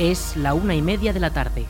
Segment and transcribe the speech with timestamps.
[0.00, 1.66] Es la una y media de la tarde.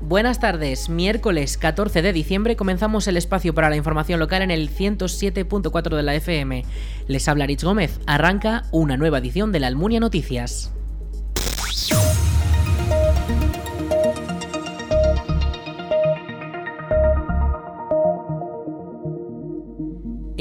[0.00, 4.68] Buenas tardes, miércoles 14 de diciembre comenzamos el espacio para la información local en el
[4.68, 6.64] 107.4 de la FM.
[7.06, 10.72] Les habla Rich Gómez, arranca una nueva edición de la Almunia Noticias.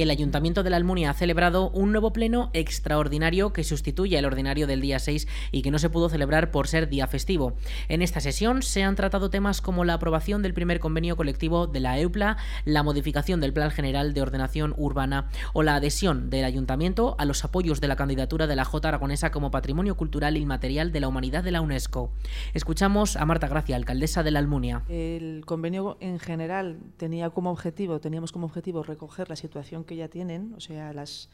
[0.03, 4.67] El Ayuntamiento de la Almunia ha celebrado un nuevo pleno extraordinario que sustituye al ordinario
[4.67, 7.53] del día 6 y que no se pudo celebrar por ser día festivo.
[7.87, 11.79] En esta sesión se han tratado temas como la aprobación del primer convenio colectivo de
[11.79, 17.15] la EUPLA, la modificación del Plan General de Ordenación Urbana o la adhesión del Ayuntamiento
[17.17, 20.99] a los apoyos de la candidatura de la J aragonesa como Patrimonio Cultural Inmaterial de
[20.99, 22.11] la Humanidad de la UNESCO.
[22.53, 24.83] Escuchamos a Marta Gracia, alcaldesa de la Almunia.
[24.89, 30.07] El convenio en general tenía como objetivo, teníamos como objetivo recoger la situación que ya
[30.07, 31.29] tienen, o sea, las,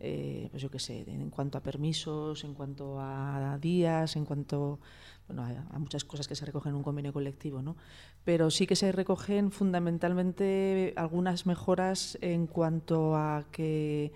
[0.00, 4.80] eh, pues yo qué sé, en cuanto a permisos, en cuanto a días, en cuanto
[5.26, 7.76] bueno, a, muchas cosas que se recogen en un convenio colectivo, ¿no?
[8.24, 14.12] Pero sí que se recogen fundamentalmente algunas mejoras en cuanto a que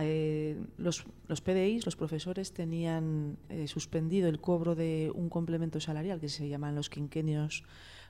[0.00, 6.20] eh, los, los PDIs, los profesores, tenían eh, suspendido el cobro de un complemento salarial
[6.20, 7.64] que se llaman los quinquenios,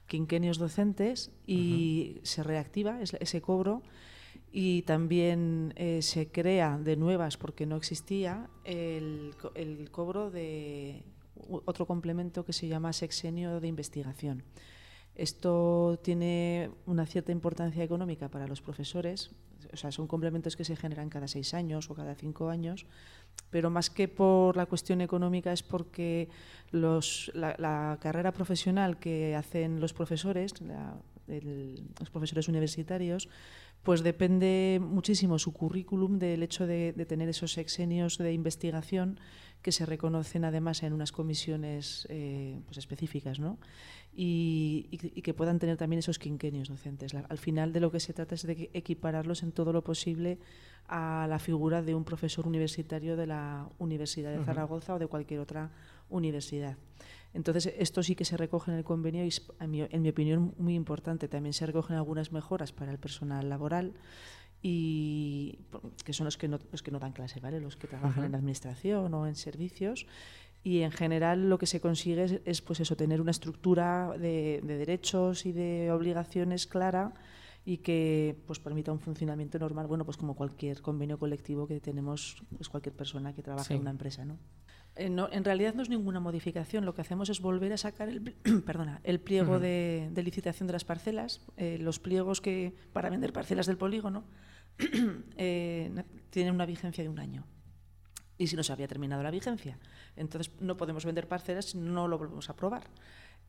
[0.07, 3.83] quinquenios docentes y se reactiva ese cobro
[4.53, 9.35] y también eh, se crea de nuevas, porque no existía, el,
[9.93, 11.05] cobro de
[11.65, 14.43] otro complemento que se llama sexenio de investigación.
[15.15, 19.31] Esto tiene una cierta importancia económica para los profesores,
[19.73, 22.87] o sea, son complementos que se generan cada seis años o cada cinco años,
[23.51, 26.29] pero más que por la cuestión económica es porque
[26.73, 30.55] la, carrera profesional que hacen los profesores,
[31.29, 33.29] los profesores universitarios,
[33.83, 39.19] pues depende muchísimo su currículum del hecho de, tener esos sexenios de investigación
[39.63, 43.59] que se reconocen además en unas comisiones eh, pues específicas, ¿no?
[44.13, 44.89] Y,
[45.23, 47.15] que puedan tener también esos quinquenios docentes.
[47.15, 50.39] al final de lo que se trata es de equipararlos en todo lo posible
[50.89, 55.41] a la figura de un profesor universitario de la Universidad de Zaragoza o de cualquier
[55.41, 55.71] otra
[56.09, 56.77] universidad.
[57.33, 60.55] Entonces, esto sí que se recoge en el convenio y, en mi, en mi opinión,
[60.59, 61.29] muy importante.
[61.29, 63.95] También se recogen algunas mejoras para el personal laboral
[64.63, 65.59] y
[66.05, 67.61] que son los que no, los que no dan clase, ¿vale?
[67.61, 70.07] Los que trabajan en administración o en servicios.
[70.63, 75.47] Y en general lo que se consigue es, pues eso, tener una estructura de, derechos
[75.47, 77.15] y de obligaciones clara
[77.65, 82.43] y que pues permita un funcionamiento normal, bueno, pues como cualquier convenio colectivo que tenemos
[82.57, 84.39] pues cualquier persona que trabaja en una empresa, ¿no?
[85.01, 86.85] Eh, en realidad no es ninguna modificación.
[86.85, 88.35] Lo que hacemos es volver a sacar el,
[88.67, 93.67] perdona, el pliego de, licitación de las parcelas, eh, los pliegos que para vender parcelas
[93.67, 94.25] del polígono
[95.37, 97.47] eh, tienen una vigencia de un año.
[98.37, 99.79] Y si no se había terminado la vigencia,
[100.17, 102.85] entonces no podemos vender parcelas si no lo volvemos a aprobar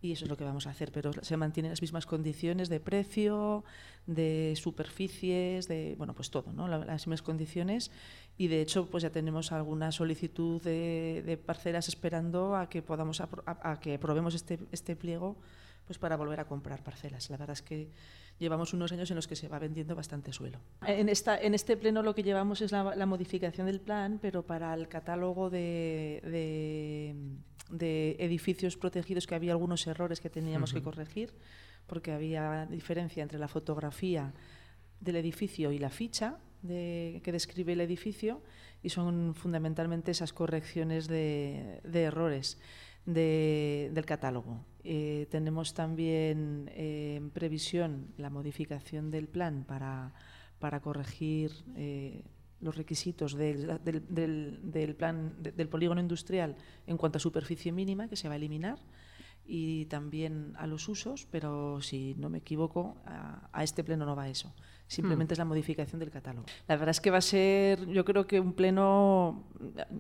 [0.02, 2.80] y eso es lo que vamos a hacer, pero se mantienen las mismas condiciones de
[2.80, 3.64] precio,
[4.08, 6.68] de superficies, de bueno, pues todo, ¿no?
[6.68, 7.92] Las mismas condiciones
[8.38, 13.80] y de hecho pues ya tenemos alguna solicitud de, parcelas esperando a que podamos a,
[13.80, 15.38] que aprobemos este, este pliego
[15.86, 17.30] pues para volver a comprar parcelas.
[17.30, 17.90] La verdad es que
[18.40, 20.60] llevamos unos años en los que se va vendiendo bastante suelo.
[20.86, 24.74] En, esta, en este pleno lo que llevamos es la, modificación del plan, pero para
[24.74, 27.16] el catálogo de, de,
[27.80, 31.34] edificios protegidos que había algunos errores que teníamos que corregir,
[31.88, 34.34] porque había diferencia entre la fotografía
[35.00, 38.42] del edificio y la ficha de, que describe el edificio,
[38.84, 42.58] y son fundamentalmente esas correcciones de, de errores
[43.06, 44.64] del catálogo.
[44.84, 50.14] Eh, tenemos también eh, en previsión la modificación del plan para,
[50.60, 52.24] para corregir eh,
[52.62, 56.56] los requisitos del, del, plan del polígono industrial
[56.88, 58.80] en cuanto a superficie mínima, que se va a eliminar,
[59.46, 64.30] y también a los usos, pero si no me equivoco, a este pleno no va
[64.30, 64.54] eso
[64.92, 65.36] simplemente hmm.
[65.36, 66.46] es la modificación del catálogo.
[66.68, 69.46] La verdad es que va a ser, yo creo que un pleno,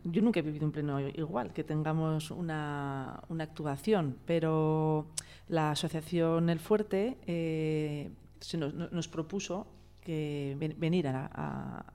[0.03, 5.07] yo nunca he vivido un pleno igual, que tengamos una, una actuación, pero
[5.47, 8.11] la asociación El Fuerte eh,
[8.41, 9.65] se nos, nos, propuso
[10.01, 11.93] que venir a, a,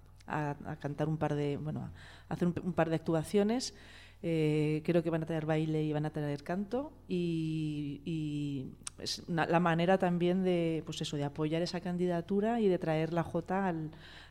[0.80, 1.90] cantar un par de, bueno,
[2.28, 3.74] a hacer un par de actuaciones
[4.22, 9.60] eh, creo que van a tener baile y van a tener canto y, es la
[9.60, 13.68] manera también de, pues eso, de apoyar esa candidatura y de traer la J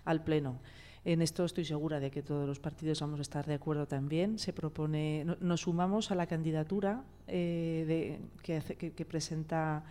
[0.06, 0.60] al, Pleno.
[1.04, 4.40] En esto estoy segura de que todos los partidos vamos a estar de acuerdo también.
[4.40, 9.84] Se propone, nos sumamos a la candidatura eh, que, presenta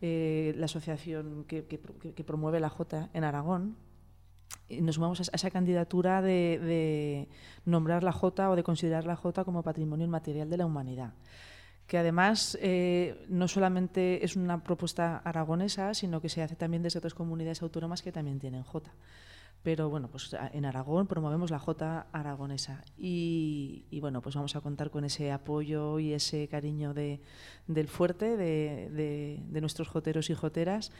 [0.00, 3.74] eh, la asociación que, que, promueve la J en Aragón,
[4.80, 7.28] nos sumamos a esa candidatura de,
[7.64, 11.12] nombrar la Jota o de considerar la Jota como patrimonio inmaterial de la humanidad
[11.86, 17.00] que además eh, no solamente es una propuesta aragonesa, sino que se hace también desde
[17.00, 18.92] otras comunidades autónomas que también tienen Jota.
[19.64, 24.90] Pero bueno, pues en Aragón promovemos la Jota aragonesa y, bueno, pues vamos a contar
[24.90, 27.20] con ese apoyo y ese cariño de,
[27.66, 28.88] del fuerte, de,
[29.44, 30.92] de nuestros joteros y joteras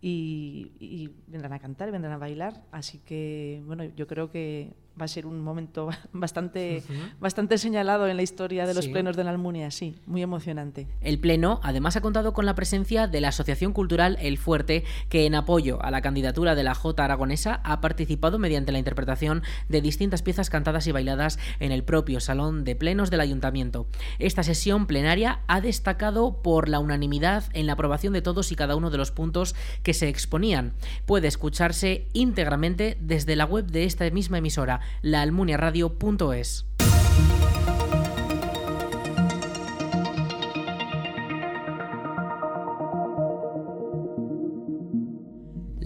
[0.00, 2.62] y, vendrán a cantar, vendrán a bailar.
[2.70, 6.82] Así que, bueno, yo creo que va a ser un momento bastante,
[7.20, 10.86] bastante señalado en la historia de los plenos de la Almunia, sí, muy emocionante.
[11.00, 15.26] El pleno además ha contado con la presencia de la Asociación Cultural El Fuerte, que
[15.26, 19.80] en apoyo a la candidatura de la J aragonesa ha participado mediante la interpretación de
[19.80, 23.86] distintas piezas cantadas y bailadas en el propio Salón de Plenos del Ayuntamiento.
[24.18, 28.76] Esta sesión plenaria ha destacado por la unanimidad en la aprobación de todos y cada
[28.76, 30.74] uno de los puntos que se exponían.
[31.04, 36.66] Puede escucharse íntegramente desde la web de esta misma emisora laalmuniaradio.es.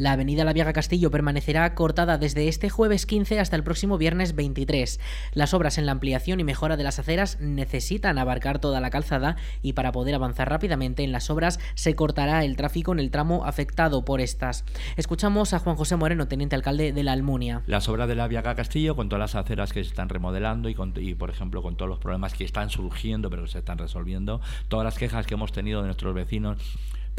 [0.01, 4.35] La avenida La Viaga Castillo permanecerá cortada desde este jueves 15 hasta el próximo viernes
[4.35, 4.99] 23.
[5.35, 9.37] Las obras en la ampliación y mejora de las aceras necesitan abarcar toda la calzada
[9.61, 13.45] y para poder avanzar rápidamente en las obras se cortará el tráfico en el tramo
[13.45, 14.65] afectado por estas.
[14.97, 17.63] Escuchamos a Juan José Moreno, teniente alcalde de la Almunia.
[17.67, 21.15] Las obras de la Viaga Castillo, con todas las aceras que se están remodelando y,
[21.15, 24.97] por ejemplo con todos los problemas que están surgiendo pero se están resolviendo, todas las
[24.97, 26.57] quejas que hemos tenido de nuestros vecinos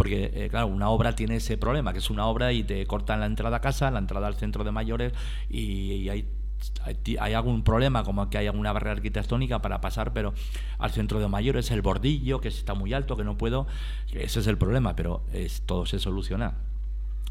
[0.01, 3.19] porque, eh, claro, una obra tiene ese problema, que es una obra y te cortan
[3.19, 5.13] la entrada a casa, la entrada al centro de mayores
[5.48, 6.27] y, hay
[7.19, 10.33] hay, algún problema, como que hay alguna barrera arquitectónica para pasar, pero
[10.80, 13.68] al centro de mayores, el bordillo, que está muy alto, que no puedo,
[14.12, 16.56] ese es el problema, pero es, todo se soluciona.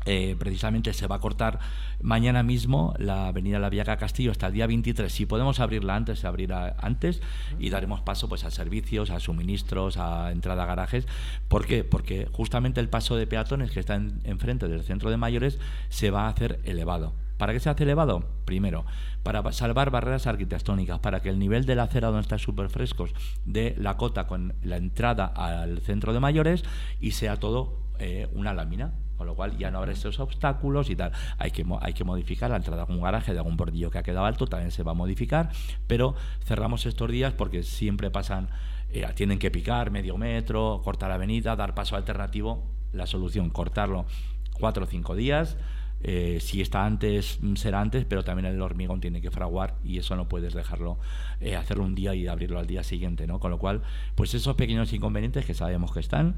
[0.07, 1.59] Eh, precisamente se va a cortar
[2.01, 5.13] mañana mismo la avenida La Viaga Castillo hasta el día 23.
[5.13, 7.21] Si podemos abrirla antes, se abrirá antes
[7.59, 11.07] y daremos paso pues a servicios, a suministros, a entrada a garajes.
[11.49, 11.85] ¿Por qué?
[11.85, 15.59] Porque justamente el paso de peatones que está enfrente del centro de mayores
[15.91, 17.13] se va a hacer elevado.
[17.37, 18.23] ¿Para qué se hace elevado?
[18.45, 18.85] Primero,
[19.23, 23.15] para salvar barreras arquitectónicas, para que el nivel de la acera donde está súper frescos
[23.47, 26.65] de la cota con la entrada al centro de mayores
[27.01, 30.97] y sea todo eh, una lámina con lo cual ya no habrá esos obstáculos y
[30.97, 31.13] tal.
[31.37, 34.03] Hay que, hay que modificar la entrada de algún garaje, de algún bordillo que ha
[34.03, 35.51] quedado alto, también se va a modificar,
[35.87, 38.49] pero cerramos estos días porque siempre pasan,
[38.89, 42.65] eh, tienen que picar medio metro, cortar avenida, dar paso alternativo.
[42.95, 44.07] La solución, cortarlo
[44.55, 45.59] cuatro o cinco días.
[46.03, 50.17] Eh, si está antes, será antes, pero también el hormigón tiene que fraguar y eso
[50.17, 50.99] no puedes dejarlo,
[51.41, 53.39] eh, hacerlo un día y abrirlo al día siguiente, ¿no?
[53.39, 53.83] Con lo cual,
[54.15, 56.37] pues esos pequeños inconvenientes que sabemos que están,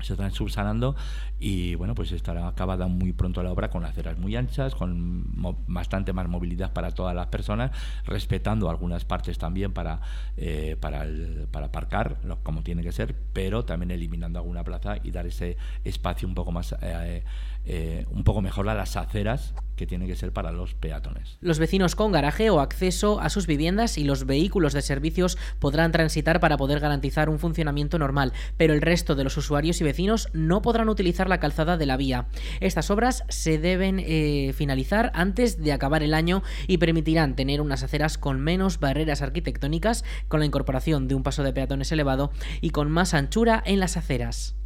[0.00, 0.94] se están subsanando
[1.38, 5.24] y bueno pues estará acabada muy pronto la obra con aceras muy anchas con
[5.66, 7.70] bastante más movilidad para todas las personas
[8.04, 10.00] respetando algunas partes también para
[10.36, 11.06] eh, para,
[11.50, 16.28] para aparcar como tiene que ser pero también eliminando alguna plaza y dar ese espacio
[16.28, 17.22] un poco más eh,
[17.66, 21.36] eh, un poco mejor a las aceras que tiene que ser para los peatones.
[21.40, 25.92] Los vecinos con garaje o acceso a sus viviendas y los vehículos de servicios podrán
[25.92, 30.28] transitar para poder garantizar un funcionamiento normal, pero el resto de los usuarios y vecinos
[30.32, 32.26] no podrán utilizar la calzada de la vía.
[32.60, 37.82] Estas obras se deben eh, finalizar antes de acabar el año y permitirán tener unas
[37.82, 42.70] aceras con menos barreras arquitectónicas, con la incorporación de un paso de peatones elevado y
[42.70, 44.56] con más anchura en las aceras.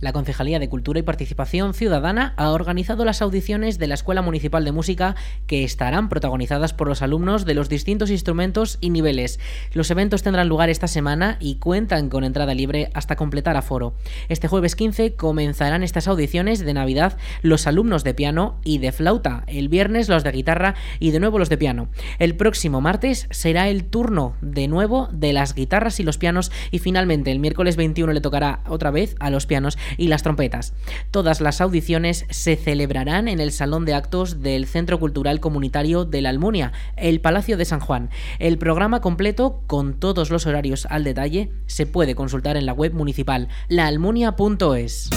[0.00, 4.64] La Concejalía de Cultura y Participación Ciudadana ha organizado las audiciones de la Escuela Municipal
[4.64, 5.14] de Música
[5.46, 9.38] que estarán protagonizadas por los alumnos de los distintos instrumentos y niveles.
[9.74, 13.92] Los eventos tendrán lugar esta semana y cuentan con entrada libre hasta completar aforo.
[14.30, 19.44] Este jueves 15 comenzarán estas audiciones de Navidad los alumnos de piano y de flauta,
[19.48, 21.88] el viernes los de guitarra y de nuevo los de piano.
[22.18, 26.78] El próximo martes será el turno de nuevo de las guitarras y los pianos y
[26.78, 30.74] finalmente el miércoles 21 le tocará otra vez a los pianos y las trompetas.
[31.10, 36.22] Todas las audiciones se celebrarán en el Salón de Actos del Centro Cultural Comunitario de
[36.22, 38.10] la Almunia, el Palacio de San Juan.
[38.38, 42.92] El programa completo, con todos los horarios al detalle, se puede consultar en la web
[42.94, 45.10] municipal laalmunia.es.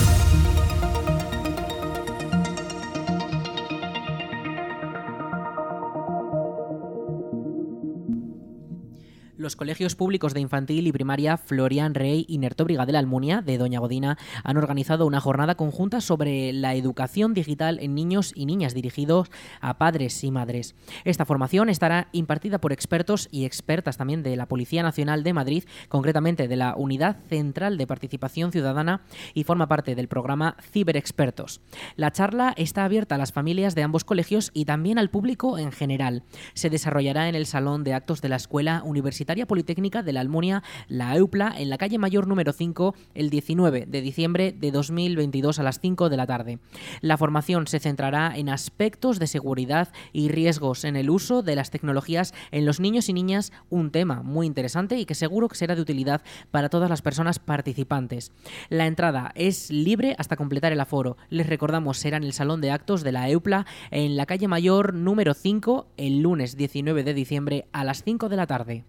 [9.43, 13.57] Los colegios públicos de infantil y primaria Florian Rey y Nertóbriga de la Almunia, de
[13.57, 18.73] Doña Godina, han organizado una jornada conjunta sobre la educación digital en niños y niñas
[18.73, 20.75] dirigidos a padres y madres.
[21.03, 25.65] Esta formación estará impartida por expertos y expertas también de la Policía Nacional de Madrid,
[25.89, 29.01] concretamente de la Unidad Central de Participación Ciudadana
[29.33, 31.59] y forma parte del programa Ciberexpertos.
[31.97, 35.73] La charla está abierta a las familias de ambos colegios y también al público en
[35.73, 36.23] general.
[36.53, 40.63] Se desarrollará en el Salón de Actos de la Escuela Universitaria Politécnica de la Almunia,
[40.87, 45.63] la EUPLA, en la calle Mayor número 5, el 19 de diciembre de 2022 a
[45.63, 46.59] las 5 de la tarde.
[47.01, 51.71] La formación se centrará en aspectos de seguridad y riesgos en el uso de las
[51.71, 55.75] tecnologías en los niños y niñas, un tema muy interesante y que seguro que será
[55.75, 56.21] de utilidad
[56.51, 58.31] para todas las personas participantes.
[58.69, 61.17] La entrada es libre hasta completar el aforo.
[61.29, 64.93] Les recordamos, será en el Salón de Actos de la EUPLA en la calle Mayor
[64.93, 68.85] número 5 el lunes 19 de diciembre a las 5 de la tarde.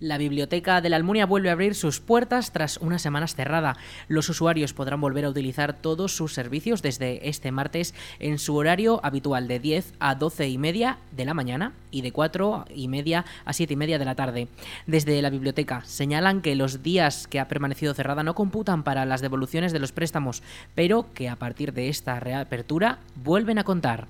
[0.00, 3.76] La biblioteca de la Almunia vuelve a abrir sus puertas tras unas semanas cerrada.
[4.08, 9.00] Los usuarios podrán volver a utilizar todos sus servicios desde este martes en su horario
[9.02, 13.26] habitual de 10 a 12 y media de la mañana y de 4 y media
[13.44, 14.48] a 7 y media de la tarde.
[14.86, 19.20] Desde la biblioteca señalan que los días que ha permanecido cerrada no computan para las
[19.20, 20.42] devoluciones de los préstamos,
[20.74, 24.06] pero que a partir de esta reapertura vuelven a contar.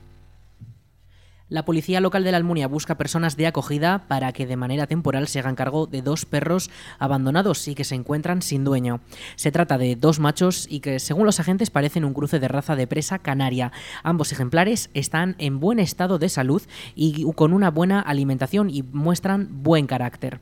[1.50, 5.26] La policía local de la Almunia busca personas de acogida para que de manera temporal
[5.26, 9.00] se hagan cargo de dos perros abandonados y que se encuentran sin dueño.
[9.34, 12.76] Se trata de dos machos y que, según los agentes, parecen un cruce de raza
[12.76, 13.72] de presa canaria.
[14.04, 16.62] Ambos ejemplares están en buen estado de salud
[16.94, 20.38] y con una buena alimentación y muestran buen carácter.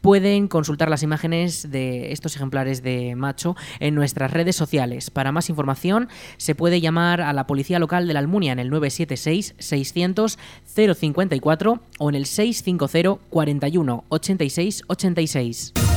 [0.00, 5.10] Pueden consultar las imágenes de estos ejemplares de macho en nuestras redes sociales.
[5.10, 8.70] Para más información, se puede llamar a la policía local de la Almunia en el
[8.70, 15.91] 976 600 054 o en el 650 41 86 86.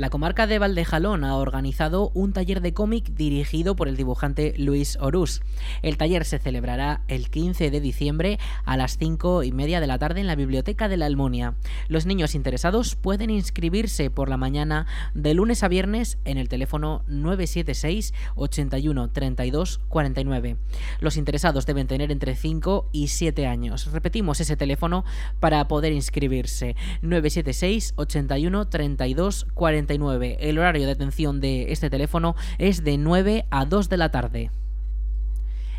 [0.00, 4.96] La comarca de Valdejalón ha organizado un taller de cómic dirigido por el dibujante Luis
[4.98, 5.42] Orús.
[5.82, 9.98] El taller se celebrará el 15 de diciembre a las 5 y media de la
[9.98, 11.54] tarde en la Biblioteca de la Almonia.
[11.88, 17.04] Los niños interesados pueden inscribirse por la mañana de lunes a viernes en el teléfono
[17.06, 20.56] 976 81 32 49.
[21.00, 23.92] Los interesados deben tener entre 5 y 7 años.
[23.92, 25.04] Repetimos ese teléfono
[25.40, 26.74] para poder inscribirse.
[27.02, 29.89] 976 81 32 49.
[30.40, 34.50] El horario de atención de este teléfono es de 9 a 2 de la tarde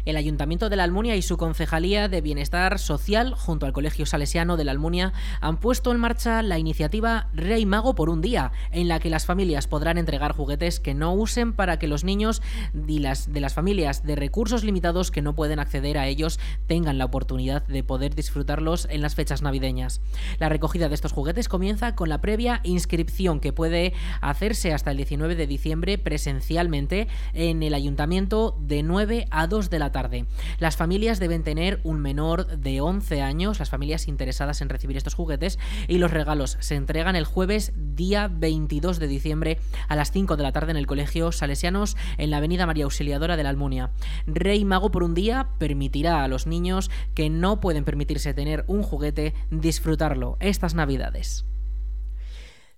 [0.06, 4.58] el Ayuntamiento de la Almunia y su Concejalía de Bienestar Social, junto al Colegio Salesiano
[4.58, 8.88] de la Almunia, han puesto en marcha la iniciativa Rey Mago por un día, en
[8.88, 12.42] la que las familias podrán entregar juguetes que no usen para que los niños
[12.74, 16.98] de las, de las familias de recursos limitados que no pueden acceder a ellos tengan
[16.98, 20.02] la oportunidad de poder disfrutarlos en las fechas navideñas.
[20.40, 24.98] La recogida de estos juguetes comienza con la previa inscripción que puede hacerse hasta el
[24.98, 30.26] 19 de diciembre presencialmente en el Ayuntamiento de 9 a 2 de la tarde.
[30.60, 35.14] Las familias deben tener un menor de 11 años, las familias interesadas en recibir estos
[35.14, 40.38] juguetes, y los regalos se entregan el jueves día 22 de diciembre a las 5
[40.38, 43.92] de la tarde en el Colegio Salesianos en la Avenida María Auxiliadora de la Almunia.
[44.28, 48.84] Rey Mago por un día permitirá a los niños que no pueden permitirse tener un
[48.84, 51.46] juguete disfrutarlo estas Navidades.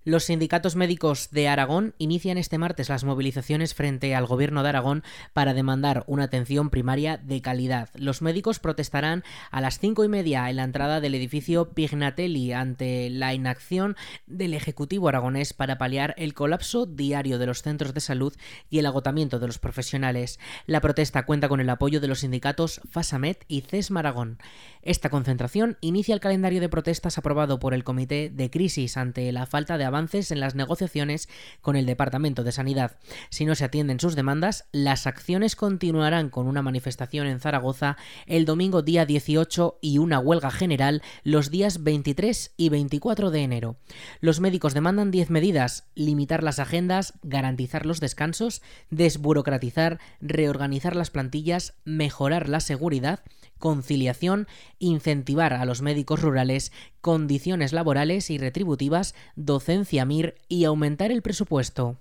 [0.06, 5.02] Los sindicatos médicos de Aragón inician este martes las movilizaciones frente al gobierno de Aragón
[5.32, 7.88] para demandar una atención primaria de calidad.
[7.94, 13.08] Los médicos protestarán a las cinco y media en la entrada del edificio Pignatelli ante
[13.08, 13.96] la inacción
[14.26, 18.34] del Ejecutivo aragonés para paliar el colapso diario de los centros de salud
[18.68, 20.38] y el agotamiento de los profesionales.
[20.66, 24.36] La protesta cuenta con el apoyo de los sindicatos FASAMET y CESMA Aragón.
[24.82, 29.46] Esta concentración inicia el calendario de protestas aprobado por el Comité de Crisis ante la
[29.46, 31.28] falta de avances en las negociaciones
[31.60, 32.96] con el Departamento de Sanidad.
[33.30, 37.96] Si no se atienden sus demandas, las acciones continuarán con una manifestación en Zaragoza
[38.26, 43.76] el domingo día 18 y una huelga general los días 23 y 24 de enero.
[44.20, 51.74] Los médicos demandan 10 medidas, limitar las agendas, garantizar los descansos, desburocratizar, reorganizar las plantillas,
[51.84, 53.20] mejorar la seguridad,
[53.64, 54.46] conciliación,
[54.78, 61.96] incentivar a los médicos rurales, condiciones laborales y retributivas, docencia MIR y aumentar el presupuesto.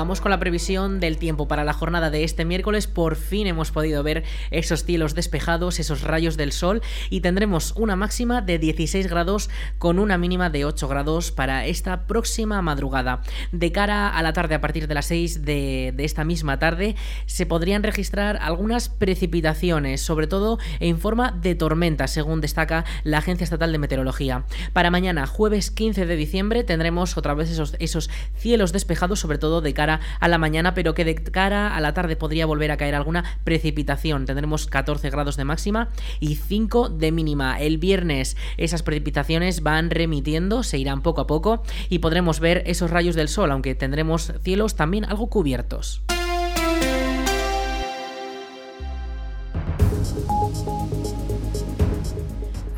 [0.00, 2.86] Vamos con la previsión del tiempo para la jornada de este miércoles.
[2.86, 6.80] Por fin hemos podido ver esos cielos despejados, esos rayos del sol
[7.10, 12.06] y tendremos una máxima de 16 grados con una mínima de 8 grados para esta
[12.06, 13.20] próxima madrugada.
[13.52, 17.44] De cara a la tarde, a partir de las 6 de, esta misma tarde, se
[17.44, 23.70] podrían registrar algunas precipitaciones, sobre todo en forma de tormenta, según destaca la Agencia Estatal
[23.70, 24.46] de Meteorología.
[24.72, 29.60] Para mañana, jueves 15 de diciembre, tendremos otra vez esos, esos cielos despejados, sobre todo
[29.60, 29.74] de
[30.20, 33.24] a la mañana, pero que de cara a la tarde podría volver a caer alguna
[33.42, 34.26] precipitación.
[34.26, 35.88] Tendremos 14 grados de máxima
[36.20, 37.58] y 5 de mínima.
[37.58, 42.90] El viernes esas precipitaciones van remitiendo, se irán poco a poco y podremos ver esos
[42.90, 46.02] rayos del sol, aunque tendremos cielos también algo cubiertos.